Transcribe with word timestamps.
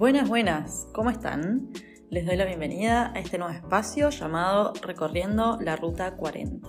Buenas, 0.00 0.28
buenas, 0.28 0.88
¿cómo 0.94 1.10
están? 1.10 1.68
Les 2.08 2.24
doy 2.24 2.36
la 2.36 2.46
bienvenida 2.46 3.12
a 3.14 3.18
este 3.20 3.36
nuevo 3.36 3.52
espacio 3.52 4.08
llamado 4.08 4.72
Recorriendo 4.82 5.58
la 5.60 5.76
Ruta 5.76 6.16
40. 6.16 6.66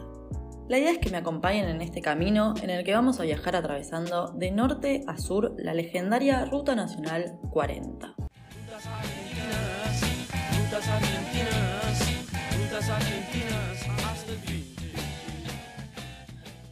La 0.68 0.78
idea 0.78 0.92
es 0.92 1.00
que 1.00 1.10
me 1.10 1.18
acompañen 1.18 1.70
en 1.70 1.82
este 1.82 2.02
camino 2.02 2.54
en 2.62 2.70
el 2.70 2.84
que 2.84 2.94
vamos 2.94 3.20
a 3.20 3.24
viajar 3.24 3.56
atravesando 3.56 4.34
de 4.34 4.52
norte 4.52 5.04
a 5.08 5.18
sur 5.18 5.56
la 5.58 5.74
legendaria 5.74 6.46
Ruta 6.46 6.76
Nacional 6.76 7.40
40. 7.52 8.16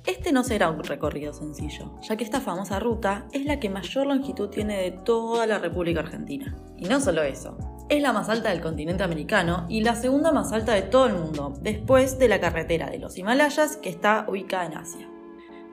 Este 0.06 0.32
no 0.32 0.44
será 0.44 0.70
un 0.70 0.84
recorrido 0.84 1.34
sencillo, 1.34 2.00
ya 2.02 2.16
que 2.16 2.24
esta 2.24 2.42
famosa 2.42 2.80
ruta 2.80 3.26
es 3.32 3.46
la 3.46 3.60
que 3.60 3.70
mayor 3.70 4.08
longitud 4.08 4.50
tiene 4.50 4.78
de 4.78 4.92
toda 4.92 5.48
la 5.48 5.60
República 5.60 6.02
Argentina. 6.02 6.56
Y 6.78 6.86
no 6.86 7.00
solo 7.00 7.24
eso, 7.24 7.58
es 7.90 8.02
la 8.02 8.14
más 8.14 8.30
alta 8.30 8.50
del 8.50 8.62
continente 8.62 9.04
americano 9.04 9.66
y 9.70 9.82
la 9.82 9.96
segunda 9.96 10.32
más 10.32 10.52
alta 10.52 10.74
de 10.74 10.84
todo 10.84 11.08
el 11.08 11.14
mundo, 11.14 11.54
después 11.62 12.20
de 12.20 12.28
la 12.28 12.40
carretera 12.40 12.90
de 12.90 13.00
los 13.00 13.18
Himalayas 13.18 13.78
que 13.78 13.90
está 13.90 14.26
ubicada 14.28 14.66
en 14.66 14.78
Asia. 14.78 15.09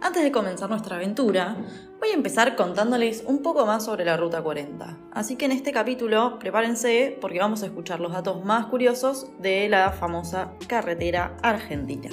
Antes 0.03 0.23
de 0.23 0.31
comenzar 0.31 0.69
nuestra 0.69 0.97
aventura, 0.97 1.57
voy 1.99 2.11
a 2.11 2.15
empezar 2.15 2.55
contándoles 2.55 3.25
un 3.27 3.43
poco 3.43 3.65
más 3.65 3.85
sobre 3.85 4.05
la 4.05 4.17
Ruta 4.17 4.43
40. 4.43 4.99
Así 5.13 5.37
que 5.37 5.47
en 5.47 5.53
este 5.53 5.73
capítulo 5.73 6.39
prepárense 6.39 7.17
porque 7.21 7.39
vamos 7.39 7.63
a 7.63 7.67
escuchar 7.67 8.01
los 8.01 8.13
datos 8.13 8.45
más 8.45 8.67
curiosos 8.67 9.27
de 9.41 9.69
la 9.71 9.91
famosa 9.93 10.53
carretera 10.69 11.37
argentina. 11.43 12.11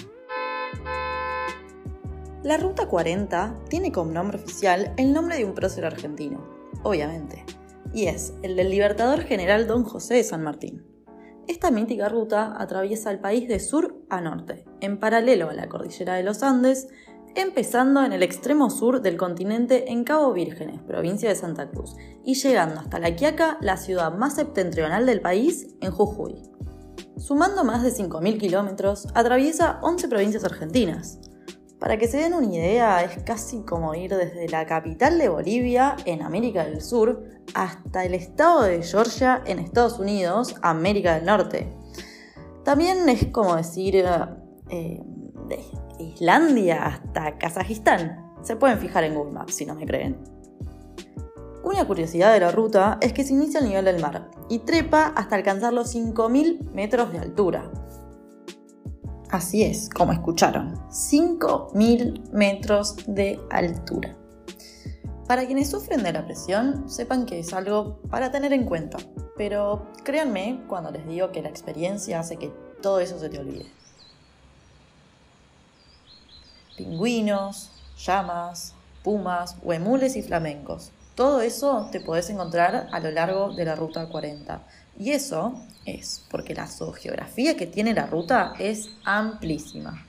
La 2.41 2.57
Ruta 2.57 2.87
40 2.87 3.59
tiene 3.69 3.91
como 3.91 4.11
nombre 4.11 4.37
oficial 4.37 4.93
el 4.97 5.11
nombre 5.11 5.37
de 5.37 5.45
un 5.45 5.53
prócer 5.53 5.85
argentino, 5.85 6.41
obviamente, 6.83 7.45
y 7.93 8.07
es 8.07 8.33
el 8.43 8.55
del 8.55 8.69
Libertador 8.69 9.21
General 9.21 9.67
Don 9.67 9.83
José 9.83 10.15
de 10.15 10.23
San 10.23 10.43
Martín. 10.43 10.85
Esta 11.47 11.71
mítica 11.71 12.07
ruta 12.07 12.55
atraviesa 12.57 13.11
el 13.11 13.19
país 13.19 13.49
de 13.49 13.59
sur 13.59 13.97
a 14.09 14.21
norte, 14.21 14.63
en 14.79 14.97
paralelo 14.97 15.49
a 15.49 15.53
la 15.53 15.67
cordillera 15.67 16.15
de 16.15 16.23
los 16.23 16.41
Andes, 16.41 16.87
empezando 17.35 18.03
en 18.03 18.13
el 18.13 18.23
extremo 18.23 18.69
sur 18.69 19.01
del 19.01 19.17
continente 19.17 19.91
en 19.91 20.03
Cabo 20.03 20.33
Vírgenes, 20.33 20.81
provincia 20.81 21.29
de 21.29 21.35
Santa 21.35 21.69
Cruz, 21.69 21.95
y 22.23 22.35
llegando 22.35 22.79
hasta 22.79 22.99
La 22.99 23.15
Quiaca, 23.15 23.57
la 23.61 23.77
ciudad 23.77 24.13
más 24.13 24.35
septentrional 24.35 25.05
del 25.05 25.21
país, 25.21 25.75
en 25.81 25.91
Jujuy. 25.91 26.41
Sumando 27.17 27.63
más 27.63 27.83
de 27.83 27.91
5.000 27.91 28.39
kilómetros, 28.39 29.07
atraviesa 29.13 29.79
11 29.81 30.07
provincias 30.07 30.43
argentinas, 30.43 31.19
para 31.83 31.97
que 31.97 32.07
se 32.07 32.15
den 32.15 32.33
una 32.33 32.47
idea, 32.47 33.03
es 33.03 33.23
casi 33.23 33.61
como 33.63 33.93
ir 33.93 34.15
desde 34.15 34.47
la 34.47 34.65
capital 34.65 35.17
de 35.17 35.27
Bolivia, 35.27 35.97
en 36.05 36.21
América 36.21 36.63
del 36.63 36.81
Sur, 36.81 37.25
hasta 37.53 38.05
el 38.05 38.13
estado 38.13 38.63
de 38.63 38.81
Georgia, 38.81 39.41
en 39.45 39.59
Estados 39.59 39.99
Unidos, 39.99 40.55
América 40.61 41.15
del 41.15 41.25
Norte. 41.25 41.73
También 42.63 43.09
es 43.09 43.27
como 43.27 43.57
decir 43.57 44.01
eh, 44.69 45.03
Islandia 46.03 46.85
hasta 46.85 47.37
Kazajistán. 47.37 48.33
Se 48.43 48.55
pueden 48.55 48.79
fijar 48.79 49.03
en 49.03 49.15
Google 49.15 49.33
Maps 49.33 49.55
si 49.55 49.65
no 49.65 49.75
me 49.75 49.85
creen. 49.85 50.17
Una 51.63 51.85
curiosidad 51.85 52.33
de 52.33 52.41
la 52.41 52.51
ruta 52.51 52.97
es 53.01 53.13
que 53.13 53.23
se 53.23 53.33
inicia 53.33 53.59
al 53.59 53.67
nivel 53.67 53.85
del 53.85 54.01
mar 54.01 54.29
y 54.49 54.59
trepa 54.59 55.13
hasta 55.15 55.35
alcanzar 55.35 55.71
los 55.71 55.95
5.000 55.95 56.71
metros 56.71 57.11
de 57.13 57.19
altura. 57.19 57.71
Así 59.29 59.63
es, 59.63 59.89
como 59.89 60.11
escucharon, 60.11 60.75
5.000 60.89 62.31
metros 62.31 62.97
de 63.07 63.39
altura. 63.49 64.15
Para 65.27 65.45
quienes 65.45 65.71
sufren 65.71 66.03
de 66.03 66.11
la 66.11 66.25
presión, 66.25 66.89
sepan 66.89 67.25
que 67.25 67.39
es 67.39 67.53
algo 67.53 68.01
para 68.09 68.29
tener 68.29 68.51
en 68.51 68.65
cuenta, 68.65 68.97
pero 69.37 69.87
créanme 70.03 70.63
cuando 70.67 70.91
les 70.91 71.07
digo 71.07 71.31
que 71.31 71.41
la 71.41 71.49
experiencia 71.49 72.19
hace 72.19 72.35
que 72.35 72.51
todo 72.81 72.99
eso 72.99 73.17
se 73.17 73.29
te 73.29 73.39
olvide. 73.39 73.65
Pingüinos, 76.77 77.69
llamas, 77.97 78.73
pumas, 79.03 79.57
huemules 79.61 80.15
y 80.15 80.23
flamencos. 80.23 80.91
Todo 81.15 81.41
eso 81.41 81.89
te 81.91 81.99
podés 81.99 82.29
encontrar 82.29 82.87
a 82.91 82.99
lo 82.99 83.11
largo 83.11 83.53
de 83.53 83.65
la 83.65 83.75
Ruta 83.75 84.07
40 84.07 84.63
y 84.97 85.11
eso 85.11 85.53
es 85.85 86.25
porque 86.29 86.53
la 86.53 86.67
geografía 86.67 87.57
que 87.57 87.67
tiene 87.67 87.93
la 87.93 88.05
ruta 88.05 88.53
es 88.59 88.89
amplísima. 89.03 90.05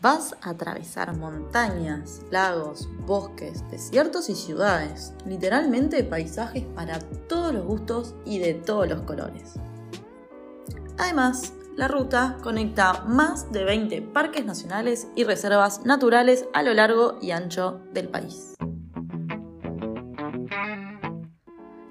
Vas 0.00 0.36
a 0.42 0.50
atravesar 0.50 1.16
montañas, 1.16 2.20
lagos, 2.30 2.88
bosques, 3.04 3.68
desiertos 3.68 4.28
y 4.28 4.36
ciudades, 4.36 5.12
literalmente 5.26 6.04
paisajes 6.04 6.64
para 6.76 7.00
todos 7.28 7.52
los 7.52 7.66
gustos 7.66 8.14
y 8.24 8.38
de 8.38 8.54
todos 8.54 8.88
los 8.88 9.02
colores. 9.02 9.54
Además, 10.98 11.52
la 11.78 11.86
ruta 11.86 12.38
conecta 12.42 13.04
más 13.06 13.52
de 13.52 13.62
20 13.62 14.02
parques 14.02 14.44
nacionales 14.44 15.06
y 15.14 15.22
reservas 15.22 15.86
naturales 15.86 16.44
a 16.52 16.64
lo 16.64 16.74
largo 16.74 17.18
y 17.22 17.30
ancho 17.30 17.80
del 17.92 18.08
país. 18.08 18.56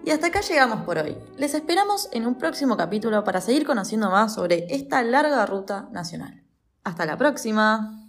Y 0.03 0.11
hasta 0.11 0.27
acá 0.27 0.41
llegamos 0.41 0.81
por 0.81 0.97
hoy. 0.97 1.17
Les 1.37 1.53
esperamos 1.53 2.09
en 2.11 2.27
un 2.27 2.37
próximo 2.37 2.75
capítulo 2.75 3.23
para 3.23 3.39
seguir 3.39 3.65
conociendo 3.65 4.09
más 4.09 4.35
sobre 4.35 4.67
esta 4.69 5.01
larga 5.03 5.45
ruta 5.45 5.87
nacional. 5.93 6.43
Hasta 6.83 7.05
la 7.05 7.17
próxima. 7.17 8.06